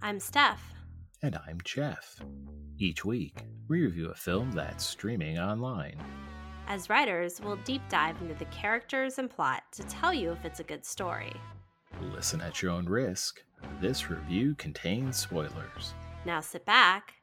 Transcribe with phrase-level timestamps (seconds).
[0.00, 0.72] I'm Steph.
[1.22, 2.22] And I'm Jeff.
[2.78, 5.96] Each week, we review a film that's streaming online.
[6.68, 10.60] As writers, we'll deep dive into the characters and plot to tell you if it's
[10.60, 11.32] a good story.
[12.12, 13.42] Listen at your own risk.
[13.80, 15.94] This review contains spoilers.
[16.24, 17.14] Now sit back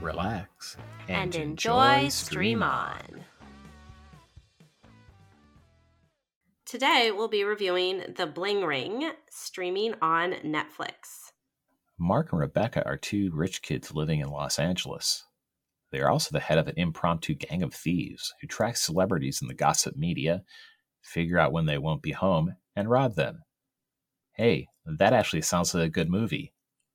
[0.00, 0.76] Relax
[1.08, 3.24] and, enjoy Stream On.
[6.64, 11.25] Today, we'll be reviewing The Bling Ring, streaming on Netflix.
[11.98, 15.24] Mark and Rebecca are two rich kids living in Los Angeles.
[15.90, 19.48] They are also the head of an impromptu gang of thieves who track celebrities in
[19.48, 20.42] the gossip media,
[21.00, 23.42] figure out when they won't be home, and rob them.
[24.32, 26.52] Hey, that actually sounds like a good movie.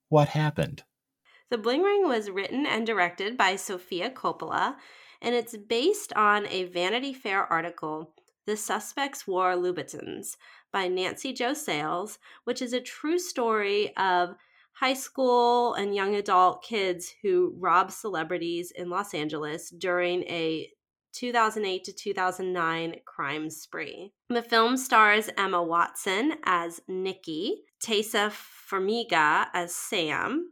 [0.08, 0.84] What happened?
[1.50, 4.76] The Bling Ring was written and directed by Sofia Coppola,
[5.20, 8.14] and it's based on a Vanity Fair article,
[8.46, 10.36] The Suspects Wore Louboutins,
[10.72, 14.36] by Nancy Jo Sales, which is a true story of
[14.82, 20.68] high school and young adult kids who rob celebrities in Los Angeles during a
[21.12, 24.12] 2008 to 2009 crime spree.
[24.28, 30.50] The film stars Emma Watson as Nikki, Taissa Farmiga as Sam,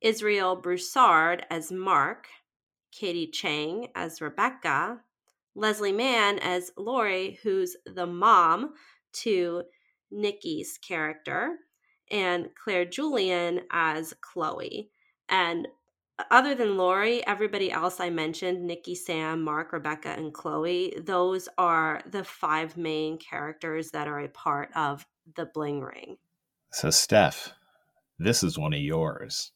[0.00, 2.28] Israel Broussard as Mark,
[2.92, 5.00] Katie Chang as Rebecca,
[5.56, 8.74] Leslie Mann as Lori, who's the mom
[9.24, 9.64] to
[10.12, 11.56] Nikki's character,
[12.10, 14.90] and Claire Julien as Chloe.
[15.28, 15.68] And
[16.30, 22.00] other than Lori, everybody else I mentioned, Nikki, Sam, Mark, Rebecca, and Chloe, those are
[22.10, 26.16] the five main characters that are a part of the Bling Ring.
[26.72, 27.52] So, Steph,
[28.18, 29.52] this is one of yours.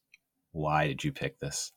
[0.53, 1.73] Why did you pick this?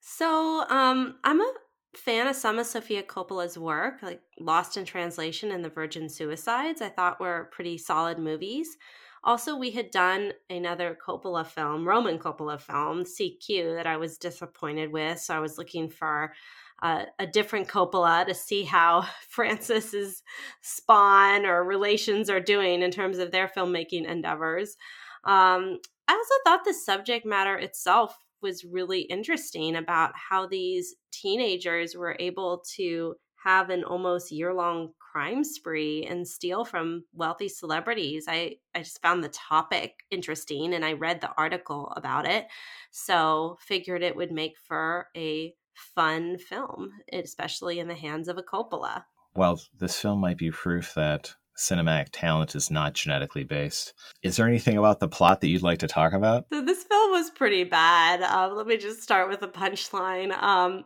[0.00, 1.52] So, um, I'm a
[1.96, 6.82] fan of some of Sofia Coppola's work, like Lost in Translation and The Virgin Suicides.
[6.82, 8.76] I thought were pretty solid movies.
[9.24, 14.92] Also, we had done another Coppola film, Roman Coppola film, CQ, that I was disappointed
[14.92, 15.18] with.
[15.18, 16.34] So I was looking for
[16.82, 20.22] uh, a different Coppola to see how Francis's
[20.60, 24.76] spawn or relations are doing in terms of their filmmaking endeavors.
[25.24, 31.96] Um, I also thought the subject matter itself was really interesting about how these teenagers
[31.96, 38.24] were able to have an almost year long crime spree and steal from wealthy celebrities.
[38.28, 42.46] I, I just found the topic interesting and I read the article about it.
[42.90, 45.54] So figured it would make for a
[45.94, 49.04] fun film, especially in the hands of a Coppola.
[49.36, 53.94] Well, this film might be proof that cinematic talent is not genetically based.
[54.24, 56.46] Is there anything about the plot that you'd like to talk about?
[56.52, 58.22] So this film was pretty bad.
[58.22, 60.36] Um, let me just start with a punchline.
[60.42, 60.82] Um,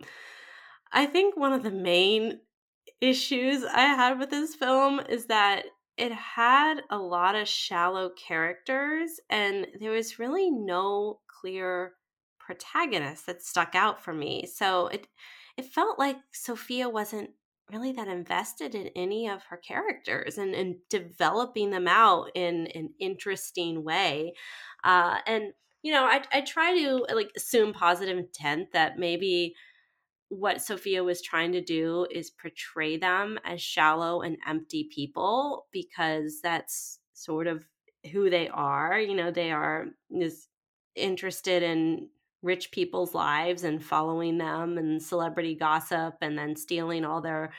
[0.93, 2.41] I think one of the main
[3.01, 5.65] issues I had with this film is that
[5.97, 11.95] it had a lot of shallow characters and there was really no clear
[12.39, 14.47] protagonist that stuck out for me.
[14.47, 15.07] So it
[15.57, 17.31] it felt like Sofia wasn't
[17.71, 22.91] really that invested in any of her characters and, and developing them out in an
[22.99, 24.33] interesting way.
[24.85, 29.55] Uh, and you know, I I try to like assume positive intent that maybe
[30.29, 36.41] what Sofia was trying to do is portray them as shallow and empty people because
[36.43, 37.67] that's sort of
[38.13, 38.99] who they are.
[38.99, 40.49] You know, they are is
[40.95, 42.09] interested in
[42.43, 47.53] rich people's lives and following them and celebrity gossip and then stealing all their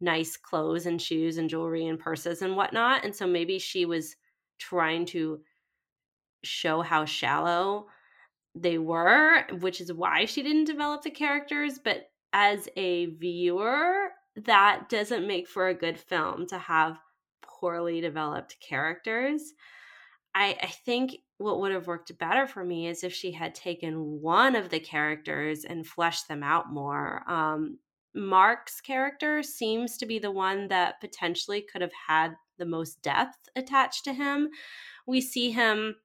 [0.00, 3.04] nice clothes and shoes and jewelry and purses and whatnot.
[3.04, 4.16] And so maybe she was
[4.58, 5.40] trying to
[6.44, 7.86] show how shallow
[8.54, 11.78] they were, which is why she didn't develop the characters.
[11.82, 14.10] But as a viewer,
[14.44, 16.98] that doesn't make for a good film to have
[17.42, 19.54] poorly developed characters.
[20.34, 24.20] I, I think what would have worked better for me is if she had taken
[24.20, 27.22] one of the characters and fleshed them out more.
[27.26, 27.78] Um,
[28.14, 33.48] Mark's character seems to be the one that potentially could have had the most depth
[33.54, 34.48] attached to him.
[35.06, 35.96] We see him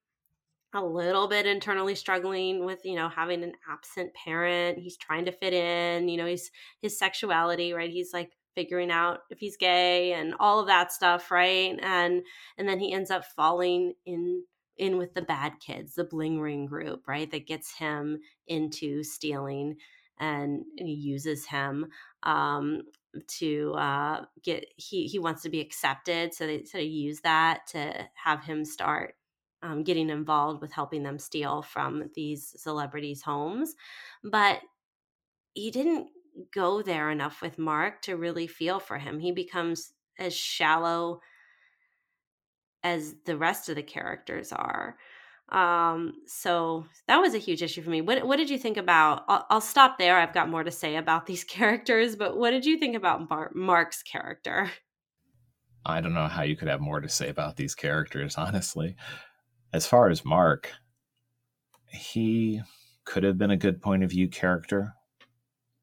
[0.73, 4.79] a little bit internally struggling with you know having an absent parent.
[4.79, 6.51] He's trying to fit in you know he's
[6.81, 7.89] his sexuality right?
[7.89, 11.77] He's like figuring out if he's gay and all of that stuff right?
[11.81, 12.23] And
[12.57, 14.43] and then he ends up falling in
[14.77, 17.29] in with the bad kids the bling ring group right?
[17.31, 19.77] That gets him into stealing
[20.19, 21.87] and, and he uses him
[22.23, 22.83] um
[23.27, 27.67] to uh get he he wants to be accepted so they sort of use that
[27.67, 29.15] to have him start
[29.63, 33.75] um, getting involved with helping them steal from these celebrities' homes.
[34.23, 34.59] But
[35.53, 36.07] he didn't
[36.53, 39.19] go there enough with Mark to really feel for him.
[39.19, 41.19] He becomes as shallow
[42.83, 44.97] as the rest of the characters are.
[45.49, 48.01] Um, so that was a huge issue for me.
[48.01, 49.25] What what did you think about?
[49.27, 50.17] I'll, I'll stop there.
[50.17, 53.51] I've got more to say about these characters, but what did you think about Mar-
[53.53, 54.71] Mark's character?
[55.85, 58.95] I don't know how you could have more to say about these characters, honestly.
[59.73, 60.71] As far as Mark,
[61.87, 62.61] he
[63.05, 64.93] could have been a good point of view character.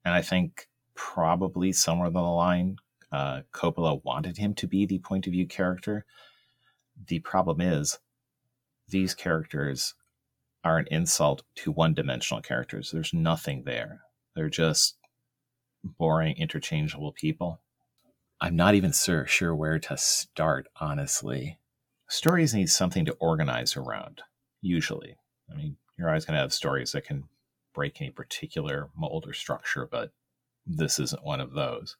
[0.04, 2.76] And I think probably somewhere along the line,
[3.10, 6.04] uh, Coppola wanted him to be the point of view character.
[7.06, 7.98] The problem is,
[8.88, 9.94] these characters
[10.64, 12.90] are an insult to one dimensional characters.
[12.90, 14.02] There's nothing there.
[14.34, 14.96] They're just
[15.82, 17.60] boring, interchangeable people.
[18.40, 21.58] I'm not even sure, sure where to start, honestly.
[22.08, 24.22] Stories need something to organize around,
[24.62, 25.16] usually.
[25.50, 27.24] I mean, you're always going to have stories that can
[27.74, 30.10] break any particular mold or structure, but
[30.66, 31.96] this isn't one of those.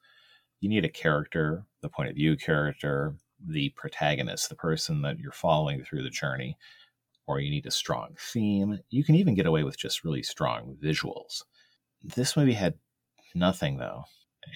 [0.60, 3.14] You need a character, the point of view character,
[3.46, 6.56] the protagonist, the person that you're following through the journey,
[7.26, 8.78] or you need a strong theme.
[8.90, 11.43] You can even get away with just really strong visuals.
[12.02, 12.75] This movie had
[13.34, 14.04] nothing though.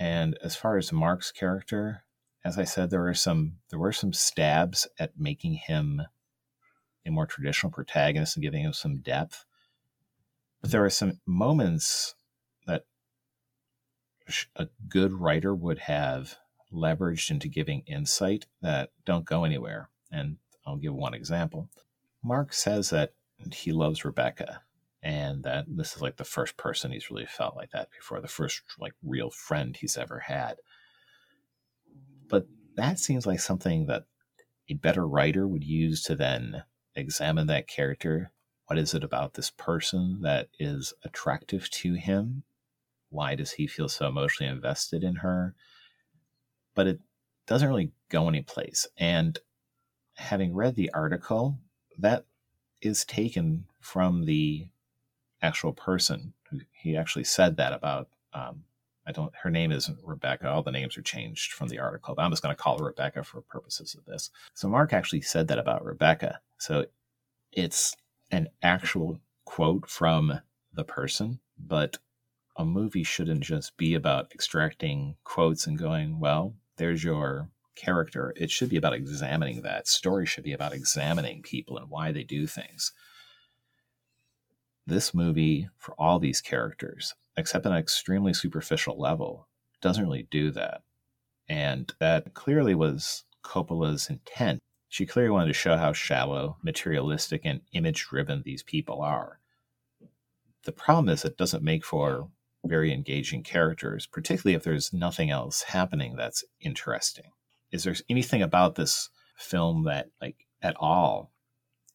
[0.01, 2.05] And as far as Mark's character,
[2.45, 6.03] as I said, there were some there were some stabs at making him
[7.07, 9.45] a more traditional protagonist and giving him some depth.
[10.61, 12.15] But there are some moments
[12.67, 12.85] that
[14.57, 16.37] a good writer would have
[16.73, 19.91] leveraged into giving insight that don't go anywhere.
[20.11, 20.37] And
[20.67, 21.69] I'll give one example.
[22.23, 23.13] Mark says that
[23.53, 24.63] he loves Rebecca
[25.03, 28.29] and that this is like the first person he's really felt like that before, the
[28.29, 30.57] first like real friend he's ever had.
[32.33, 32.47] But
[32.77, 34.07] that seems like something that
[34.67, 36.65] a better writer would use to then
[36.97, 38.33] examine that character.
[38.67, 42.45] What is it about this person that is attractive to him?
[43.11, 45.55] Why does he feel so emotionally invested in her?
[46.75, 47.01] But it
[47.47, 48.87] doesn't really go anyplace.
[48.97, 49.39] And
[50.15, 51.59] having read the article,
[51.99, 52.25] that
[52.81, 54.69] is taken from the
[55.43, 56.33] actual person.
[56.73, 58.09] He actually said that about.
[58.33, 58.65] Um,
[59.07, 59.35] I don't.
[59.35, 60.49] Her name isn't Rebecca.
[60.49, 62.87] All the names are changed from the article, but I'm just going to call her
[62.87, 64.31] Rebecca for purposes of this.
[64.55, 66.41] So Mark actually said that about Rebecca.
[66.59, 66.87] So
[67.53, 67.97] it's
[68.31, 70.41] an actual quote from
[70.73, 71.99] the person, but
[72.57, 78.33] a movie shouldn't just be about extracting quotes and going, well, there's your character.
[78.37, 79.89] It should be about examining that.
[79.89, 82.93] Story should be about examining people and why they do things
[84.87, 89.49] this movie, for all these characters, except on an extremely superficial level,
[89.81, 90.83] doesn't really do that.
[91.49, 94.61] And that clearly was Coppola's intent.
[94.89, 99.41] She clearly wanted to show how shallow, materialistic, and image driven these people are.
[100.65, 102.29] The problem is it doesn't make for
[102.65, 107.33] very engaging characters, particularly if there's nothing else happening that's interesting.
[107.73, 111.33] Is there anything about this film that, like, at all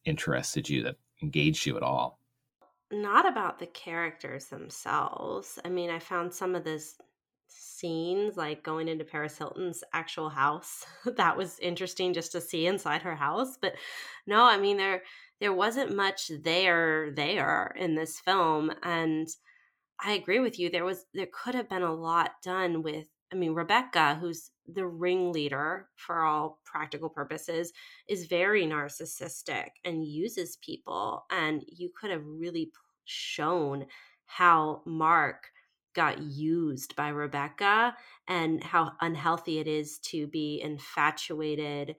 [0.04, 2.17] interested you, that engaged you at all?
[2.90, 5.58] Not about the characters themselves.
[5.64, 6.96] I mean, I found some of this
[7.48, 10.84] scenes like going into Paris Hilton's actual house.
[11.16, 13.74] that was interesting just to see inside her house, but
[14.26, 15.02] no, I mean there
[15.40, 19.28] there wasn't much there there in this film and
[20.00, 20.70] I agree with you.
[20.70, 24.86] There was there could have been a lot done with I mean Rebecca who's the
[24.86, 27.72] ringleader for all practical purposes
[28.08, 32.70] is very narcissistic and uses people and you could have really
[33.04, 33.86] shown
[34.26, 35.50] how mark
[35.94, 37.96] got used by rebecca
[38.28, 41.96] and how unhealthy it is to be infatuated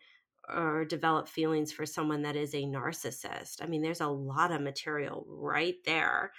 [0.47, 3.61] or develop feelings for someone that is a narcissist.
[3.61, 6.31] I mean there's a lot of material right there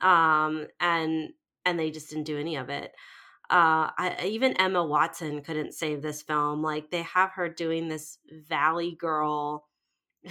[0.00, 1.30] um and
[1.64, 2.92] and they just didn't do any of it
[3.50, 6.62] uh, I, even Emma Watson couldn't save this film.
[6.62, 9.66] Like they have her doing this Valley Girl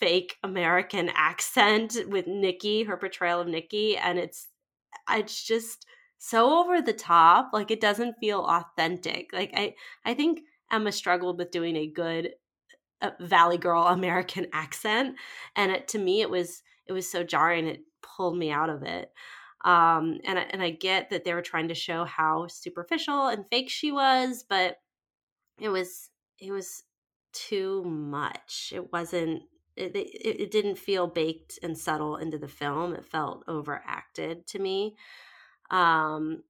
[0.00, 4.48] fake American accent with Nikki, her portrayal of Nikki, and it's
[5.10, 5.86] it's just
[6.18, 7.50] so over the top.
[7.52, 9.30] Like it doesn't feel authentic.
[9.32, 12.30] Like I I think Emma struggled with doing a good
[13.02, 15.16] uh, Valley Girl American accent,
[15.56, 17.66] and it, to me it was it was so jarring.
[17.66, 19.12] It pulled me out of it.
[19.64, 23.46] Um, and I, and I get that they were trying to show how superficial and
[23.50, 24.76] fake she was, but
[25.58, 26.82] it was it was
[27.32, 28.72] too much.
[28.74, 29.42] It wasn't.
[29.76, 32.94] It, it, it didn't feel baked and subtle into the film.
[32.94, 34.94] It felt overacted to me.
[35.70, 36.44] Um,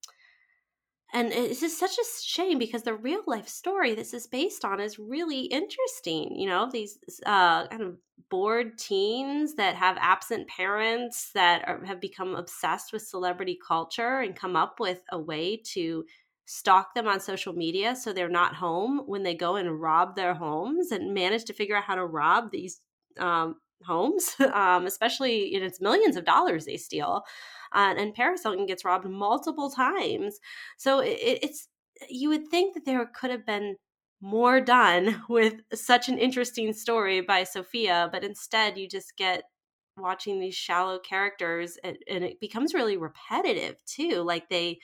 [1.15, 4.81] and it's just such a shame because the real life story this is based on
[4.81, 7.97] is really interesting you know these uh, kind of
[8.31, 14.37] bored teens that have absent parents that are, have become obsessed with celebrity culture and
[14.37, 16.05] come up with a way to
[16.47, 20.35] stalk them on social media so they're not home when they go and rob their
[20.35, 22.81] homes and manage to figure out how to rob these
[23.19, 27.25] um, homes, um, especially it's millions of dollars they steal.
[27.75, 30.39] Uh, and Paris Hilton gets robbed multiple times.
[30.79, 31.69] So it, it's
[32.09, 33.77] you would think that there could have been
[34.21, 39.45] more done with such an interesting story by Sofia, but instead you just get
[39.97, 44.23] watching these shallow characters and, and it becomes really repetitive too.
[44.23, 44.79] Like they,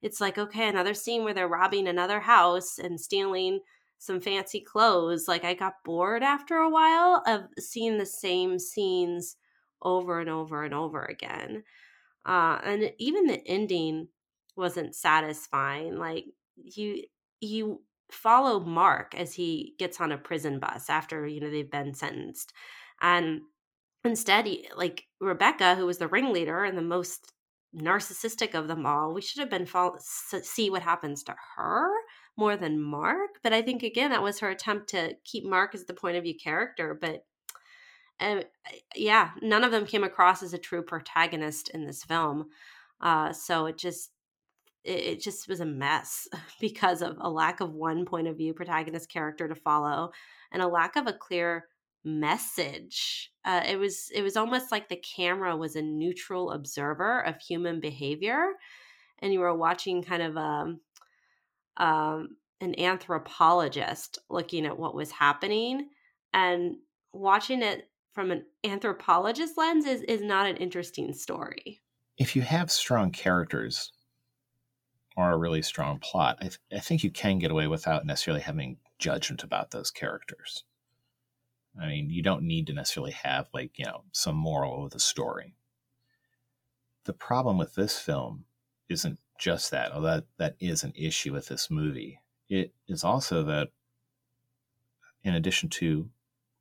[0.00, 3.60] it's like, okay, another scene where they're robbing another house and stealing
[3.98, 5.26] some fancy clothes.
[5.28, 9.36] Like I got bored after a while of seeing the same scenes
[9.82, 11.64] over and over and over again.
[12.28, 14.08] Uh, and even the ending
[14.54, 15.96] wasn't satisfying.
[15.98, 17.04] Like you,
[17.40, 17.82] you
[18.12, 22.52] follow Mark as he gets on a prison bus after you know they've been sentenced,
[23.00, 23.40] and
[24.04, 27.32] instead, like Rebecca, who was the ringleader and the most
[27.74, 31.90] narcissistic of them all, we should have been follow- see what happens to her
[32.36, 33.30] more than Mark.
[33.42, 36.24] But I think again that was her attempt to keep Mark as the point of
[36.24, 37.24] view character, but.
[38.20, 38.42] Uh,
[38.96, 42.46] yeah, none of them came across as a true protagonist in this film.
[43.00, 44.10] Uh, so it just
[44.84, 46.26] it, it just was a mess
[46.60, 50.10] because of a lack of one point of view protagonist character to follow
[50.52, 51.66] and a lack of a clear
[52.04, 57.40] message uh, it was it was almost like the camera was a neutral observer of
[57.40, 58.52] human behavior
[59.18, 60.80] and you were watching kind of a um,
[61.76, 62.28] um,
[62.60, 65.88] an anthropologist looking at what was happening
[66.32, 66.76] and
[67.12, 71.80] watching it from an anthropologist lens is, is not an interesting story
[72.18, 73.92] if you have strong characters
[75.16, 78.42] or a really strong plot, I, th- I think you can get away without necessarily
[78.42, 80.64] having judgment about those characters.
[81.80, 85.00] I mean, you don't need to necessarily have like, you know, some moral of the
[85.00, 85.54] story.
[87.04, 88.44] The problem with this film
[88.88, 92.20] isn't just that, although that, that is an issue with this movie.
[92.48, 93.68] It is also that
[95.22, 96.10] in addition to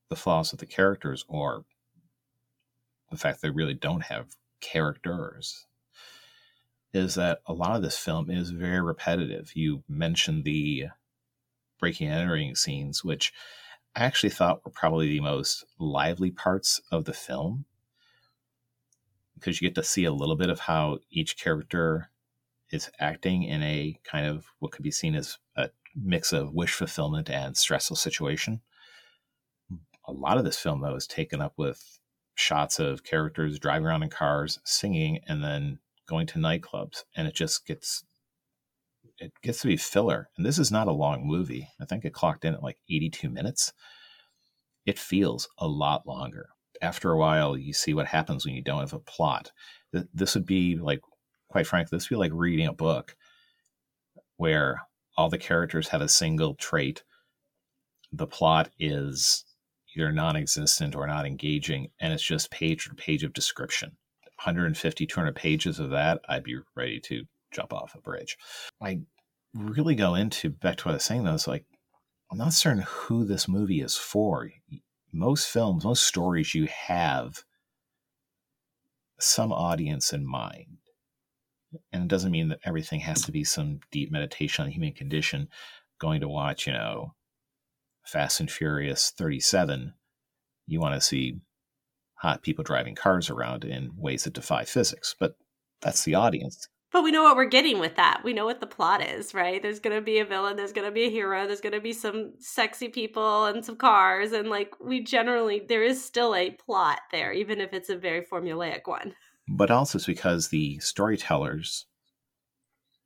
[0.10, 1.66] the flaws of the characters or
[3.12, 5.66] the fact they really don't have characters,
[6.94, 9.52] is that a lot of this film is very repetitive.
[9.56, 10.88] You mentioned the
[11.80, 13.34] breaking and entering scenes, which
[13.96, 17.66] I actually thought were probably the most lively parts of the film
[19.36, 22.10] because you get to see a little bit of how each character
[22.72, 26.74] is acting in a kind of what could be seen as a mix of wish
[26.74, 28.62] fulfillment and stressful situation.
[30.08, 32.00] A lot of this film, though, is taken up with
[32.36, 37.36] shots of characters driving around in cars, singing, and then going to nightclubs, and it
[37.36, 38.04] just gets
[39.20, 40.30] it gets to be filler.
[40.38, 41.70] And this is not a long movie.
[41.82, 43.74] I think it clocked in at like 82 minutes.
[44.86, 46.50] It feels a lot longer.
[46.82, 49.52] After a while, you see what happens when you don't have a plot.
[50.14, 51.02] This would be like,
[51.50, 53.16] quite frankly, this would be like reading a book
[54.36, 54.84] where
[55.18, 57.04] all the characters have a single trait.
[58.12, 59.44] The plot is
[59.98, 63.98] either non existent or not engaging, and it's just page to page of description.
[64.44, 68.38] 150, 200 pages of that, I'd be ready to jump off a bridge.
[68.82, 69.00] I
[69.54, 71.66] really go into back to what I was saying though, it's like
[72.32, 74.52] I'm not certain who this movie is for.
[75.12, 77.44] Most films, most stories you have
[79.20, 80.78] some audience in mind.
[81.92, 85.48] And it doesn't mean that everything has to be some deep meditation on human condition.
[86.00, 87.14] Going to watch, you know,
[88.08, 89.94] Fast and Furious 37,
[90.66, 91.42] you want to see
[92.16, 95.14] hot people driving cars around in ways that defy physics.
[95.20, 95.36] But
[95.82, 96.70] that's the audience.
[96.92, 98.22] But we know what we're getting with that.
[98.24, 99.62] We know what the plot is, right?
[99.62, 101.82] There's going to be a villain, there's going to be a hero, there's going to
[101.82, 104.32] be some sexy people and some cars.
[104.32, 108.22] And like, we generally, there is still a plot there, even if it's a very
[108.22, 109.14] formulaic one.
[109.50, 111.86] But also, it's because the storytellers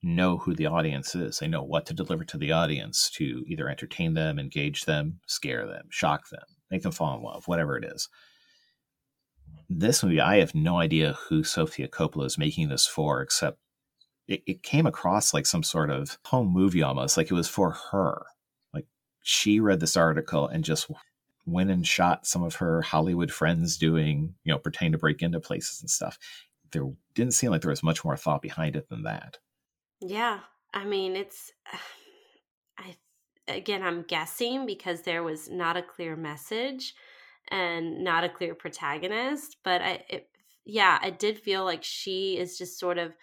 [0.03, 1.39] know who the audience is.
[1.39, 5.67] They know what to deliver to the audience to either entertain them, engage them, scare
[5.67, 8.10] them, shock them, make them fall in love, whatever it is
[9.79, 13.58] this movie, I have no idea who Sofia Coppola is making this for, except
[14.27, 17.72] it, it came across like some sort of home movie almost, like it was for
[17.91, 18.25] her.
[18.74, 18.86] Like
[19.24, 20.89] she read this article and just
[21.46, 25.39] went and shot some of her Hollywood friends doing, you know, pretending to break into
[25.39, 26.17] places and stuff.
[26.72, 29.38] There didn't seem like there was much more thought behind it than that.
[30.01, 30.39] Yeah.
[30.74, 31.51] I mean, it's,
[32.77, 32.96] I,
[33.48, 36.93] again, I'm guessing because there was not a clear message
[37.50, 39.58] and not a clear protagonist.
[39.63, 40.29] But I, it,
[40.65, 43.13] yeah, I did feel like she is just sort of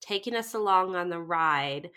[0.00, 1.90] taking us along on the ride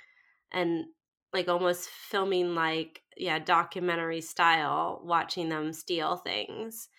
[0.52, 0.86] and
[1.34, 6.90] like almost filming like yeah documentary style watching them steal things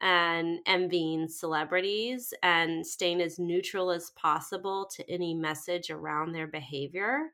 [0.00, 7.30] and envying celebrities and staying as neutral as possible to any message around their behavior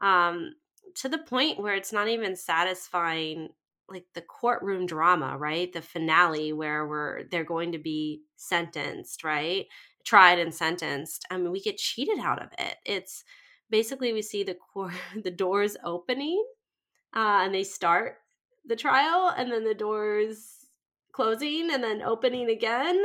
[0.00, 0.54] um,
[0.96, 3.48] to the point where it's not even satisfying
[3.88, 5.72] like the courtroom drama, right?
[5.72, 9.66] The finale where we're they're going to be sentenced, right?
[10.04, 11.26] Tried and sentenced.
[11.30, 12.76] I mean, we get cheated out of it.
[12.84, 13.24] It's
[13.70, 16.44] basically we see the court the doors opening
[17.14, 18.18] uh, and they start
[18.66, 20.63] the trial and then the doors
[21.14, 23.00] closing and then opening again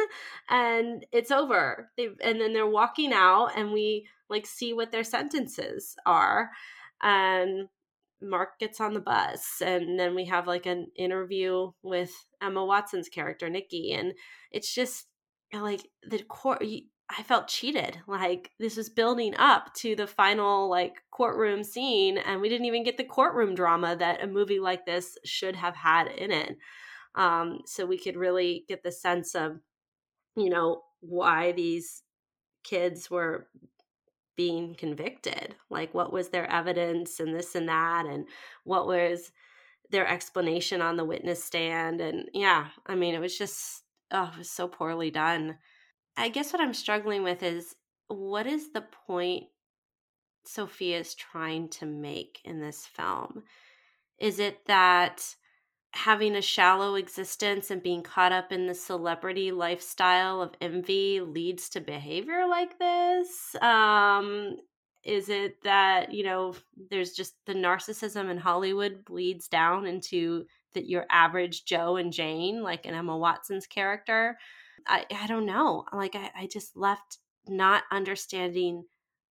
[0.49, 5.03] and it's over they and then they're walking out and we like see what their
[5.03, 6.49] sentences are
[7.01, 7.67] and
[8.21, 12.11] Mark gets on the bus, and then we have like an interview with
[12.41, 14.13] Emma Watson's character, Nikki, and
[14.51, 15.07] it's just
[15.53, 16.63] like the court.
[17.11, 17.99] I felt cheated.
[18.07, 22.83] Like this was building up to the final like courtroom scene, and we didn't even
[22.83, 26.57] get the courtroom drama that a movie like this should have had in it.
[27.15, 29.59] Um, so we could really get the sense of,
[30.35, 32.03] you know, why these
[32.63, 33.47] kids were
[34.35, 38.25] being convicted like what was their evidence and this and that and
[38.63, 39.31] what was
[39.91, 44.37] their explanation on the witness stand and yeah i mean it was just oh it
[44.37, 45.57] was so poorly done.
[46.15, 47.75] I guess what i'm struggling with is
[48.07, 49.45] what is the point
[50.45, 53.43] sofia is trying to make in this film?
[54.19, 55.35] Is it that
[55.91, 61.69] having a shallow existence and being caught up in the celebrity lifestyle of envy leads
[61.69, 64.55] to behavior like this um
[65.03, 66.53] is it that you know
[66.91, 72.61] there's just the narcissism in hollywood bleeds down into that your average joe and jane
[72.61, 74.37] like an emma watson's character?
[74.85, 77.17] I i don't know like i, I just left
[77.47, 78.83] not understanding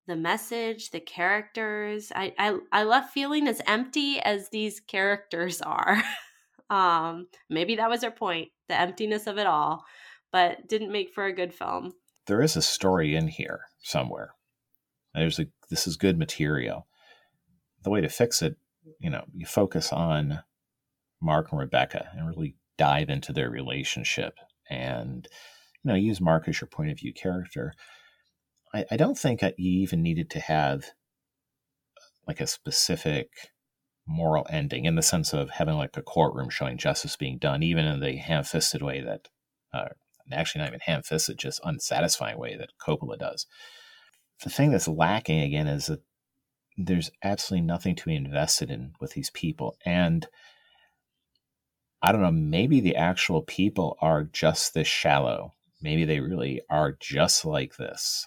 [0.09, 2.11] the message the characters.
[2.17, 6.03] I, I i left feeling as empty as these characters are
[6.71, 9.85] Um, maybe that was her point, the emptiness of it all,
[10.33, 11.95] but didn't make for a good film.
[12.27, 14.35] There is a story in here somewhere.
[15.15, 16.87] There's a this is good material.
[17.83, 18.57] The way to fix it,
[18.99, 20.41] you know, you focus on
[21.21, 24.35] Mark and Rebecca and really dive into their relationship
[24.71, 25.27] and
[25.83, 27.73] you know use Mark as your point of view character.
[28.75, 30.85] I, I don't think that you even needed to have
[32.27, 33.31] like a specific
[34.09, 37.85] moral ending in the sense of having like a courtroom showing justice being done, even
[37.85, 39.29] in the ham fisted way that,
[39.73, 39.88] uh,
[40.33, 43.47] actually not even ham fisted, just unsatisfying way that Coppola does.
[44.42, 46.01] The thing that's lacking again is that
[46.77, 49.77] there's absolutely nothing to be invested in with these people.
[49.85, 50.27] And
[52.01, 55.55] I don't know, maybe the actual people are just this shallow.
[55.83, 58.27] Maybe they really are just like this.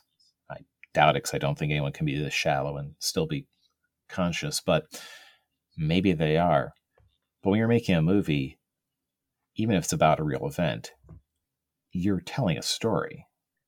[0.49, 0.57] I
[0.93, 3.47] doubt it because I don't think anyone can be this shallow and still be
[4.09, 4.59] conscious.
[4.59, 4.85] But
[5.81, 6.73] maybe they are.
[7.43, 8.59] But when you're making a movie,
[9.55, 10.91] even if it's about a real event,
[11.91, 13.25] you're telling a story.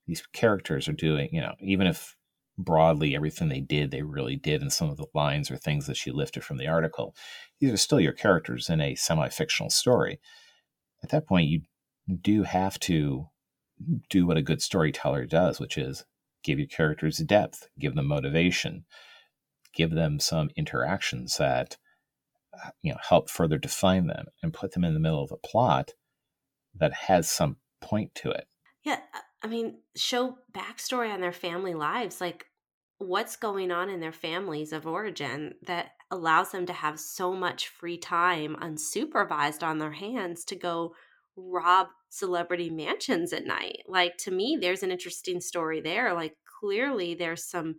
[0.08, 2.16] These characters are doing, you know, even if
[2.58, 5.98] broadly everything they did, they really did, and some of the lines or things that
[5.98, 7.16] she lifted from the article,
[7.60, 10.20] these are still your characters in a semi fictional story.
[11.04, 11.62] At that point, you
[12.22, 13.28] do have to
[14.10, 16.06] do what a good storyteller does, which is
[16.44, 18.86] give your characters depth, give them motivation,
[19.74, 21.78] give them some interactions that
[22.82, 25.92] you know help further define them and put them in the middle of a plot
[26.76, 28.48] that has some point to it.
[28.84, 32.46] Yeah uh, i mean show backstory on their family lives like
[33.00, 37.68] what's going on in their families of origin that allows them to have so much
[37.68, 40.94] free time unsupervised on their hands to go
[41.36, 43.80] rob celebrity mansions at night.
[43.88, 46.14] Like to me there's an interesting story there.
[46.14, 47.76] Like clearly there's some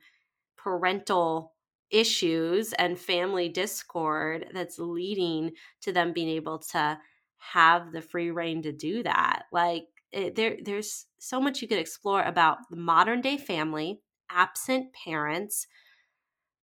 [0.57, 1.54] parental
[1.95, 5.53] issues and family discord that's leading
[5.83, 6.99] to them being able to
[7.39, 9.45] have the free rein to do that.
[9.53, 14.93] Like it, there there's so much you could explore about the modern day family absent
[15.05, 15.67] parents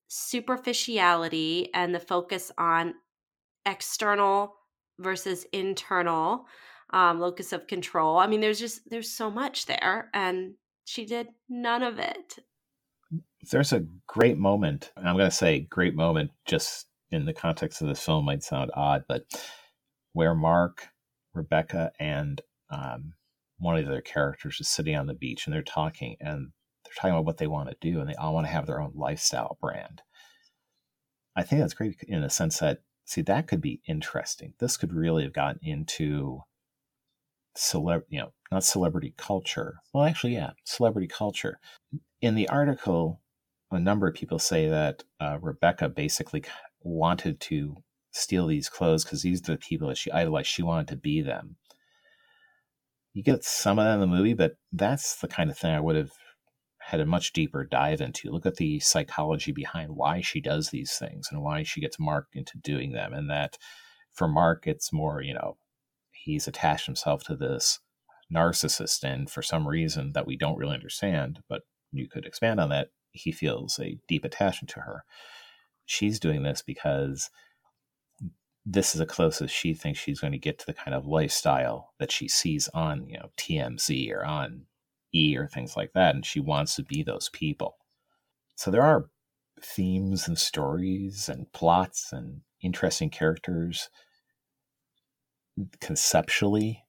[0.07, 2.93] superficiality and the focus on
[3.65, 4.55] external
[4.99, 6.45] versus internal
[6.91, 8.17] um, locus of control.
[8.17, 12.39] I mean there's just there's so much there and she did none of it
[13.49, 14.91] there's a great moment.
[14.95, 18.71] I'm going to say great moment just in the context of this film might sound
[18.75, 19.25] odd, but
[20.13, 20.87] where Mark,
[21.33, 23.13] Rebecca, and um,
[23.57, 26.51] one of the other characters is sitting on the beach and they're talking and
[26.83, 28.81] they're talking about what they want to do and they all want to have their
[28.81, 30.01] own lifestyle brand.
[31.35, 34.53] I think that's great in the sense that, see, that could be interesting.
[34.59, 36.41] This could really have gotten into
[37.57, 39.75] celeb, you know, not celebrity culture.
[39.93, 41.59] Well, actually, yeah, celebrity culture.
[42.21, 43.20] In the article,
[43.71, 46.43] a number of people say that uh, Rebecca basically
[46.81, 47.77] wanted to
[48.11, 50.47] steal these clothes because these are the people that she idolized.
[50.47, 51.55] She wanted to be them.
[53.13, 55.79] You get some of that in the movie, but that's the kind of thing I
[55.79, 56.11] would have
[56.79, 58.31] had a much deeper dive into.
[58.31, 62.35] Look at the psychology behind why she does these things and why she gets marked
[62.35, 63.57] into doing them, and that
[64.11, 65.57] For Mark, it's more, you know,
[66.11, 67.79] he's attached himself to this
[68.33, 72.69] narcissist, and for some reason that we don't really understand, but you could expand on
[72.69, 75.03] that, he feels a deep attachment to her.
[75.85, 77.29] She's doing this because
[78.65, 81.93] this is the closest she thinks she's going to get to the kind of lifestyle
[81.99, 84.65] that she sees on, you know, TMZ or on
[85.13, 86.15] E or things like that.
[86.15, 87.77] And she wants to be those people.
[88.55, 89.09] So there are
[89.61, 93.89] themes and stories and plots and interesting characters
[95.79, 96.83] conceptually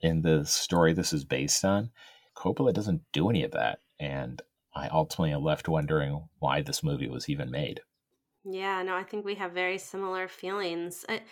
[0.00, 1.90] in the story this is based on.
[2.36, 3.78] Coppola doesn't do any of that.
[3.98, 4.42] And
[4.74, 7.80] I ultimately am left wondering why this movie was even made.
[8.44, 11.04] Yeah, no, I think we have very similar feelings.
[11.08, 11.22] I,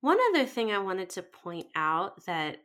[0.00, 2.58] one other thing I wanted to point out that,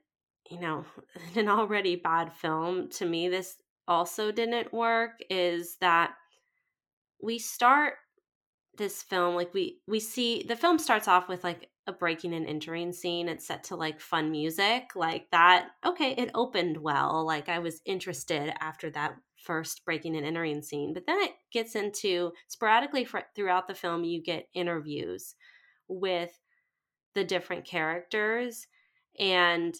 [0.50, 0.86] you know,
[1.34, 3.56] in an already bad film, to me, this
[3.88, 6.14] also didn't work is that
[7.22, 7.96] we start
[8.78, 12.48] this film like we we see the film starts off with like a breaking and
[12.48, 17.50] entering scene it's set to like fun music like that okay it opened well like
[17.50, 22.32] i was interested after that first breaking and entering scene but then it gets into
[22.48, 25.36] sporadically throughout the film you get interviews
[25.88, 26.40] with
[27.16, 28.68] the different characters
[29.20, 29.76] and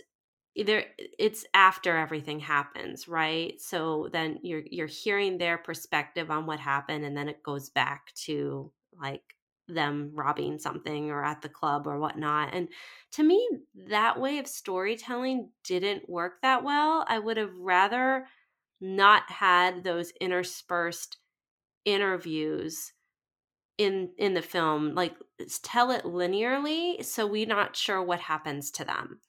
[0.56, 0.84] either
[1.18, 3.60] it's after everything happens right?
[3.62, 8.14] So then you're you're hearing their perspective on what happened and then it goes back
[8.26, 9.24] to like
[9.68, 12.68] them robbing something or at the club or whatnot and
[13.12, 13.48] to me
[13.88, 17.06] that way of storytelling didn't work that well.
[17.08, 18.26] I would have rather
[18.82, 21.18] not had those interspersed
[21.86, 22.94] interviews
[23.78, 25.16] in in the film like
[25.64, 29.20] tell it linearly so we're not sure what happens to them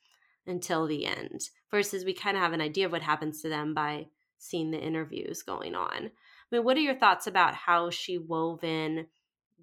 [0.46, 3.72] until the end versus we kind of have an idea of what happens to them
[3.72, 4.06] by
[4.38, 6.06] seeing the interviews going on.
[6.06, 6.10] I
[6.50, 9.06] mean what are your thoughts about how she wove in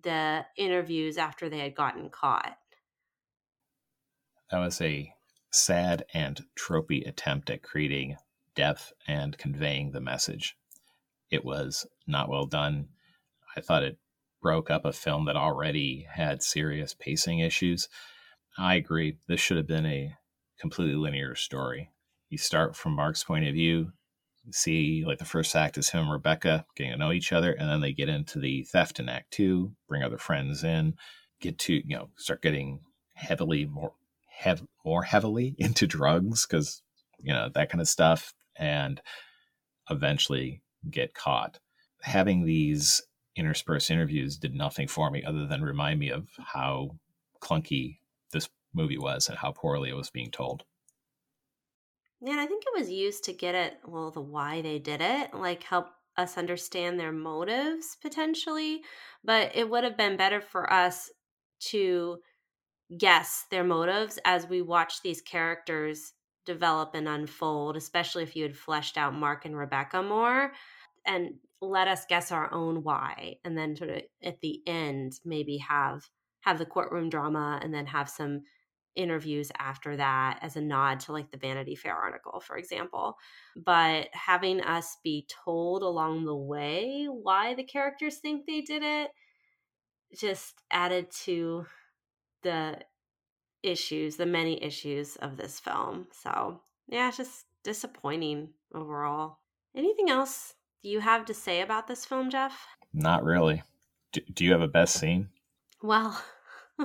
[0.02, 2.58] the interviews after they had gotten caught?
[4.52, 5.14] That was a
[5.52, 8.16] sad and tropey attempt at creating
[8.58, 10.58] depth and conveying the message.
[11.30, 12.88] It was not well done.
[13.56, 13.98] I thought it
[14.42, 17.88] broke up a film that already had serious pacing issues.
[18.58, 19.18] I agree.
[19.28, 20.16] This should have been a
[20.60, 21.92] completely linear story.
[22.30, 23.92] You start from Mark's point of view,
[24.52, 27.70] see like the first act is him and Rebecca getting to know each other, and
[27.70, 30.96] then they get into the theft in Act Two, bring other friends in,
[31.40, 32.80] get to you know start getting
[33.14, 33.94] heavily more
[34.28, 36.82] hev- more heavily into drugs because
[37.20, 39.02] you know that kind of stuff and
[39.90, 41.60] eventually get caught.
[42.02, 43.02] Having these
[43.36, 46.98] interspersed interviews did nothing for me other than remind me of how
[47.42, 48.00] clunky
[48.32, 50.64] this movie was and how poorly it was being told.
[52.20, 55.02] Yeah, and I think it was used to get at well the why they did
[55.02, 58.82] it, like help us understand their motives potentially,
[59.24, 61.12] but it would have been better for us
[61.60, 62.18] to
[62.98, 66.14] guess their motives as we watch these characters
[66.48, 70.54] develop and unfold, especially if you had fleshed out Mark and Rebecca more
[71.06, 75.58] and let us guess our own why and then sort of at the end maybe
[75.58, 76.10] have
[76.42, 78.42] have the courtroom drama and then have some
[78.96, 83.16] interviews after that as a nod to like the Vanity Fair article, for example.
[83.56, 89.12] But having us be told along the way why the characters think they did it
[90.18, 91.66] just added to
[92.44, 92.80] the
[93.68, 96.08] issues, the many issues of this film.
[96.12, 99.40] So, yeah, just disappointing overall.
[99.76, 102.66] Anything else you have to say about this film, Jeff?
[102.94, 103.64] Not really.
[104.14, 105.30] Do, do you have a best scene?
[105.82, 106.20] Well,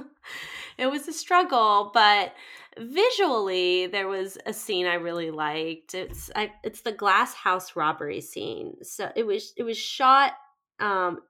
[0.79, 2.35] it was a struggle, but
[2.79, 5.95] visually there was a scene I really liked.
[5.95, 8.77] It's I, it's the glass house robbery scene.
[8.83, 10.33] So it was it was shot
[10.81, 11.21] um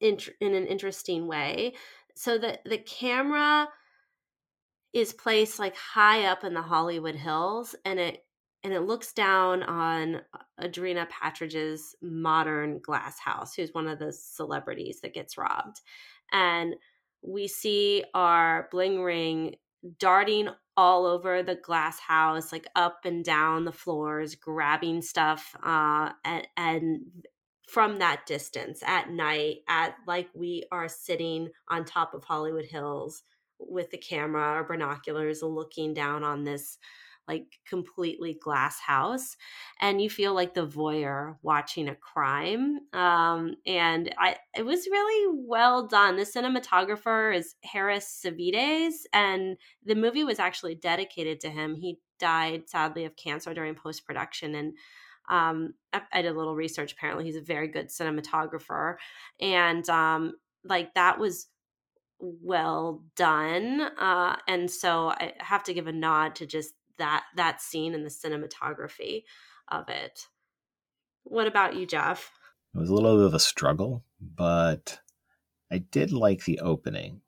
[0.00, 1.74] in in an interesting way.
[2.14, 3.68] So the the camera
[4.92, 8.24] is placed like high up in the Hollywood Hills and it
[8.62, 14.12] and it looks down on uh, Audrina Patridge's modern glass house, who's one of the
[14.12, 15.80] celebrities that gets robbed.
[16.30, 16.74] And
[17.22, 19.56] we see our bling ring
[19.98, 26.10] darting all over the glass house, like up and down the floors, grabbing stuff, uh,
[26.24, 27.00] and, and
[27.66, 33.22] from that distance at night, at like we are sitting on top of Hollywood Hills
[33.68, 36.78] with the camera or binoculars looking down on this
[37.30, 39.36] like completely glass house
[39.80, 45.36] and you feel like the voyeur watching a crime um, and i it was really
[45.46, 46.16] well done.
[46.16, 51.76] The cinematographer is harris savides and the movie was actually dedicated to him.
[51.76, 54.72] He died sadly of cancer during post-production and
[55.28, 57.24] um, I, I, did a little research apparently.
[57.24, 58.96] He's a very good cinematographer
[59.40, 61.46] and um, like that was
[62.20, 63.80] well done.
[63.80, 68.04] Uh, and so I have to give a nod to just that that scene and
[68.04, 69.24] the cinematography
[69.68, 70.26] of it.
[71.24, 72.30] What about you, Jeff?
[72.74, 75.00] It was a little bit of a struggle, but
[75.72, 77.22] I did like the opening.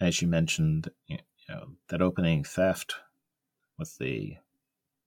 [0.00, 2.96] As you mentioned, you know, that opening theft
[3.78, 4.36] with the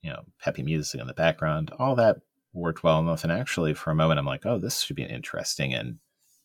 [0.02, 2.17] you know peppy music in the background, all that
[2.54, 3.24] worked well enough.
[3.24, 5.98] And actually, for a moment, I'm like, oh, this should be an interesting and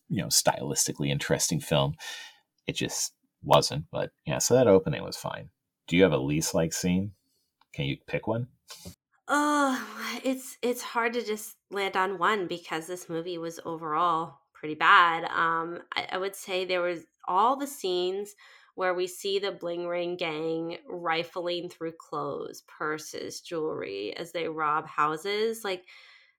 [0.09, 1.95] you know stylistically interesting film.
[2.67, 4.39] It just wasn't, but yeah.
[4.39, 5.49] So that opening was fine.
[5.87, 7.11] Do you have a least like scene?
[7.73, 8.47] Can you pick one?
[9.27, 9.81] Oh,
[10.23, 15.25] it's it's hard to just land on one because this movie was overall pretty bad.
[15.25, 18.35] Um, I, I would say there was all the scenes
[18.75, 24.87] where we see the bling ring gang rifling through clothes, purses, jewelry as they rob
[24.87, 25.63] houses.
[25.63, 25.85] Like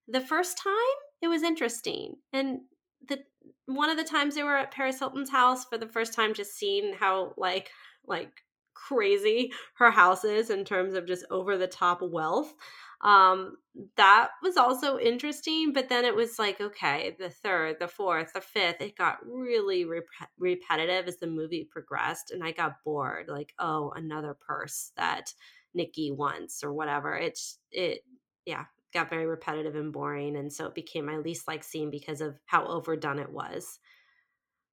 [0.07, 0.75] the first time,
[1.23, 2.61] it was interesting, and
[3.09, 3.23] the
[3.67, 6.57] one of the times they were at Paris Hilton's house for the first time, just
[6.57, 7.71] seeing how like
[8.07, 8.43] like
[8.75, 12.55] crazy her house is in terms of just over the top wealth
[13.03, 13.57] um
[13.97, 18.41] that was also interesting but then it was like okay the third the fourth the
[18.41, 20.05] fifth it got really rep-
[20.39, 25.33] repetitive as the movie progressed and i got bored like oh another purse that
[25.75, 28.01] nikki wants or whatever it's it
[28.47, 32.21] yeah got very repetitive and boring and so it became my least like scene because
[32.21, 33.79] of how overdone it was.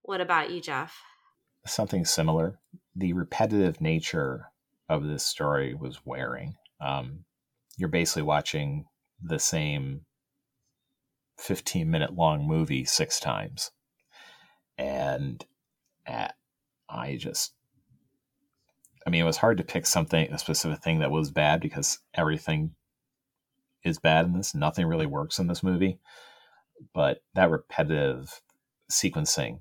[0.02, 0.98] What about you jeff?
[1.66, 2.60] Something similar.
[2.96, 4.48] The repetitive nature
[4.90, 6.56] of this story was wearing.
[6.82, 7.26] Um,
[7.78, 8.86] you're basically watching
[9.22, 10.02] the same
[11.38, 13.72] 15 minute long movie six times.
[14.78, 15.44] And
[16.06, 16.36] at,
[16.90, 17.54] I just,
[19.06, 22.00] I mean, it was hard to pick something, a specific thing that was bad because
[22.14, 22.76] everything
[23.84, 24.56] is bad in this.
[24.56, 26.00] Nothing really works in this movie.
[26.94, 28.42] But that repetitive
[28.92, 29.60] sequencing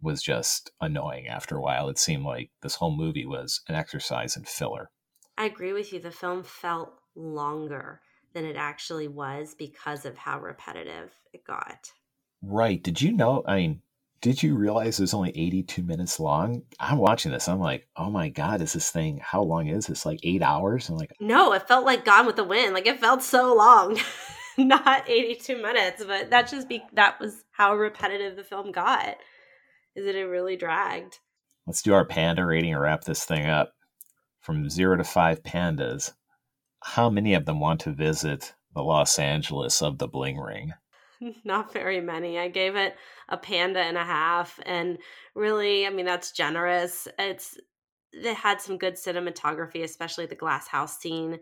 [0.00, 1.88] was just annoying after a while.
[1.88, 4.90] It seemed like this whole movie was an exercise in filler.
[5.38, 6.00] I agree with you.
[6.00, 8.00] The film felt longer
[8.32, 11.92] than it actually was because of how repetitive it got.
[12.42, 12.82] Right.
[12.82, 13.42] Did you know?
[13.46, 13.82] I mean,
[14.20, 16.62] did you realize it was only 82 minutes long?
[16.80, 17.48] I'm watching this.
[17.48, 20.06] I'm like, oh my God, is this thing, how long is this?
[20.06, 20.88] Like eight hours?
[20.88, 22.74] I'm like, no, it felt like Gone with the Wind.
[22.74, 23.98] Like it felt so long.
[24.58, 29.16] Not 82 minutes, but that just be, that was how repetitive the film got.
[29.94, 31.18] Is that it really dragged?
[31.66, 33.72] Let's do our panda rating and wrap this thing up.
[34.40, 36.12] From zero to five pandas,
[36.82, 40.72] how many of them want to visit the Los Angeles of the Bling Ring?
[41.44, 42.38] Not very many.
[42.38, 42.96] I gave it
[43.28, 44.98] a panda and a half, and
[45.34, 47.08] really, I mean, that's generous.
[47.18, 47.56] It's
[48.12, 51.40] it had some good cinematography, especially the glass house scene.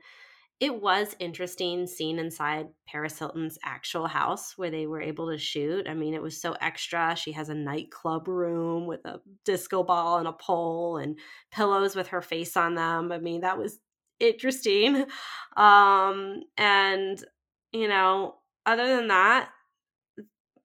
[0.60, 5.88] It was interesting seeing inside Paris Hilton's actual house where they were able to shoot.
[5.88, 7.16] I mean, it was so extra.
[7.16, 11.18] She has a nightclub room with a disco ball and a pole and
[11.52, 13.12] pillows with her face on them.
[13.12, 13.80] I mean, that was
[14.20, 15.06] interesting.
[15.56, 17.24] Um, and,
[17.72, 19.50] you know, other than that,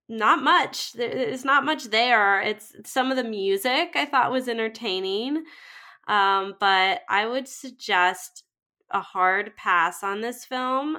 [0.09, 0.93] not much.
[0.93, 2.41] There's not much there.
[2.41, 5.43] It's some of the music I thought was entertaining.
[6.07, 8.43] Um, but I would suggest
[8.89, 10.97] a hard pass on this film.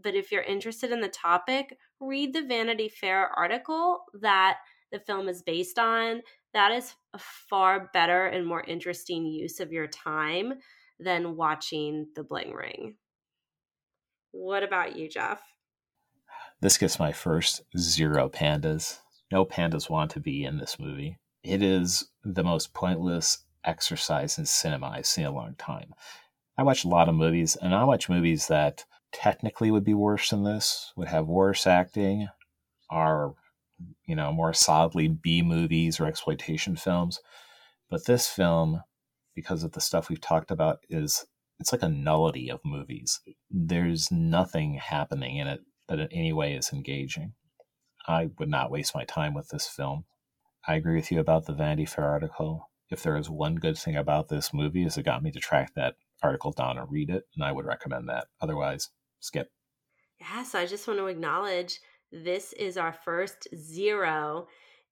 [0.00, 4.58] But if you're interested in the topic, read the Vanity Fair article that
[4.92, 6.22] the film is based on.
[6.52, 10.54] That is a far better and more interesting use of your time
[11.00, 12.94] than watching The Bling Ring.
[14.30, 15.42] What about you, Jeff?
[16.64, 19.00] This gets my first zero pandas.
[19.30, 21.18] No pandas want to be in this movie.
[21.42, 25.92] It is the most pointless exercise in cinema I've seen in a long time.
[26.56, 30.30] I watch a lot of movies, and I watch movies that technically would be worse
[30.30, 32.28] than this, would have worse acting,
[32.88, 33.34] are,
[34.06, 37.20] you know, more solidly B movies or exploitation films.
[37.90, 38.80] But this film
[39.34, 41.26] because of the stuff we've talked about is
[41.60, 43.20] it's like a nullity of movies.
[43.50, 47.34] There's nothing happening in it that in any way is engaging.
[48.06, 50.04] I would not waste my time with this film.
[50.66, 52.70] I agree with you about the Vanity Fair article.
[52.90, 55.72] If there is one good thing about this movie is it got me to track
[55.74, 58.28] that article down and read it, and I would recommend that.
[58.40, 59.50] Otherwise, skip.
[60.20, 61.80] Yeah, so I just want to acknowledge
[62.12, 64.46] this is our first zero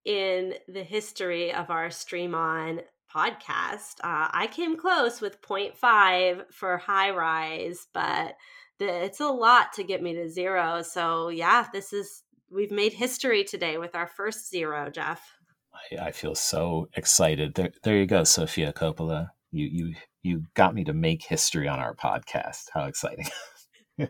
[0.04, 2.80] in the history of our Stream On
[3.14, 4.00] podcast.
[4.02, 8.36] Uh, I came close with 0.5 for high rise, but
[8.82, 10.82] it's a lot to get me to zero.
[10.82, 15.22] So, yeah, this is, we've made history today with our first zero, Jeff.
[15.92, 17.54] I, I feel so excited.
[17.54, 19.28] There, there you go, Sofia Coppola.
[19.50, 22.64] You, you, you got me to make history on our podcast.
[22.72, 23.26] How exciting.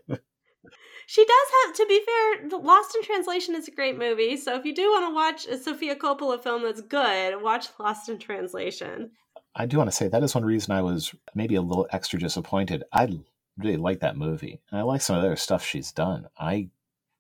[1.07, 4.37] She does have, to be fair, Lost in Translation is a great movie.
[4.37, 8.09] So if you do want to watch a Sofia Coppola film that's good, watch Lost
[8.09, 9.11] in Translation.
[9.55, 12.19] I do want to say that is one reason I was maybe a little extra
[12.19, 12.85] disappointed.
[12.93, 13.07] I
[13.57, 16.27] really like that movie, and I like some of the other stuff she's done.
[16.39, 16.71] I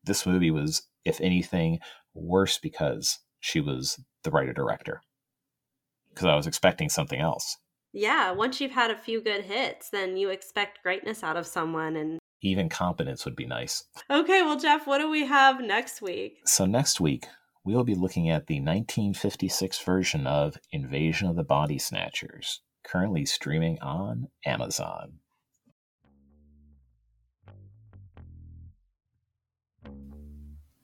[0.04, 1.78] this movie was, if anything,
[2.14, 5.02] worse because she was the writer director.
[6.10, 7.56] Because I was expecting something else.
[7.92, 11.96] Yeah, once you've had a few good hits, then you expect greatness out of someone,
[11.96, 13.84] and even competence would be nice.
[14.10, 16.40] Okay, well, Jeff, what do we have next week?
[16.46, 17.26] So, next week,
[17.64, 23.24] we will be looking at the 1956 version of Invasion of the Body Snatchers, currently
[23.24, 25.20] streaming on Amazon.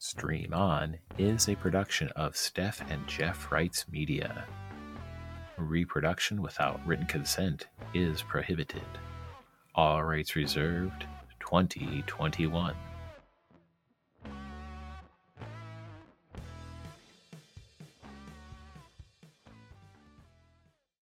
[0.00, 4.44] Stream On is a production of Steph and Jeff Wrights Media.
[5.56, 8.86] Reproduction without written consent is prohibited.
[9.74, 11.04] All rights reserved
[11.40, 12.76] 2021.